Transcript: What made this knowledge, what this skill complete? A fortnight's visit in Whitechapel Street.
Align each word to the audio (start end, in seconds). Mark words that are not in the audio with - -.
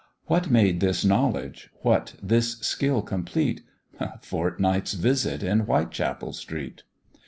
What 0.25 0.49
made 0.49 0.79
this 0.79 1.05
knowledge, 1.05 1.69
what 1.83 2.15
this 2.23 2.57
skill 2.61 3.03
complete? 3.03 3.61
A 3.99 4.17
fortnight's 4.17 4.95
visit 4.95 5.43
in 5.43 5.59
Whitechapel 5.59 6.33
Street. 6.33 6.81